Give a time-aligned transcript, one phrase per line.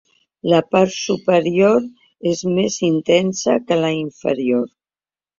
[0.51, 1.75] La part superior
[2.31, 4.65] és més intensa que la inferior.